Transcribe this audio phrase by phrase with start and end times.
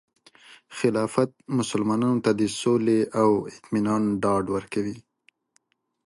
[0.77, 4.97] خلافت مسلمانانو ته د سولې او اطمینان ډاډ ورکوي.